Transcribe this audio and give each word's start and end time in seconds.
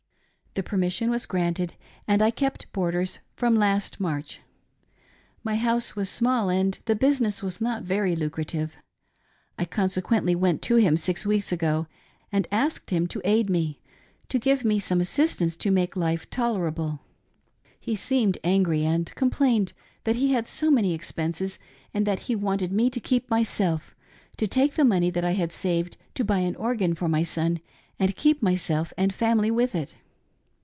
The 0.53 0.63
permission 0.63 1.09
was 1.09 1.25
granted, 1.25 1.75
and 2.09 2.21
I 2.21 2.29
kept 2.29 2.69
boarders 2.73 3.19
from 3.37 3.55
last 3.55 4.01
March. 4.01 4.41
My 5.45 5.55
house 5.55 5.95
was 5.95 6.09
small, 6.09 6.49
and 6.49 6.77
the 6.87 6.93
business 6.93 7.41
was 7.41 7.61
not 7.61 7.83
very 7.83 8.17
lucrative. 8.17 8.73
I 9.57 9.63
consequently 9.63 10.35
went 10.35 10.61
to 10.63 10.75
him, 10.75 10.97
six 10.97 11.25
weeks 11.25 11.53
ago, 11.53 11.87
and 12.33 12.49
asked 12.51 12.89
him 12.89 13.07
to 13.07 13.21
aid 13.23 13.49
me— 13.49 13.79
to 14.27 14.37
give 14.39 14.65
me 14.65 14.77
some 14.77 14.99
assistan 14.99 15.47
"e 15.47 15.51
to 15.51 15.71
makp 15.71 15.95
life 15.95 16.29
tolerable. 16.29 16.99
He 17.79 17.95
sa.med 17.95 18.37
angry, 18.43 18.83
and 18.83 19.09
complained 19.15 19.71
that 20.03 20.17
he 20.17 20.33
had 20.33 20.47
so 20.47 20.67
m' 20.67 20.75
ny 20.81 20.91
expenses 20.93 21.59
and 21.93 22.05
that 22.05 22.27
he 22.27 22.35
wanted 22.35 22.73
me 22.73 22.89
to 22.89 22.99
keep 22.99 23.29
myself— 23.29 23.95
to 24.35 24.49
take 24.49 24.73
the 24.73 24.83
money 24.83 25.11
that 25.11 25.23
I 25.23 25.31
h<;d 25.31 25.53
saved 25.53 25.95
to 26.15 26.25
buy 26.25 26.39
an 26.39 26.57
organ 26.57 26.93
for 26.93 27.07
my 27.07 27.23
son 27.23 27.61
and 27.97 28.17
keep 28.17 28.41
myself 28.41 28.91
and 28.97 29.13
family 29.13 29.49
with 29.49 29.73
it. 29.75 29.95